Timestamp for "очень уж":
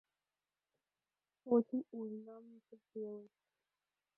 1.45-2.09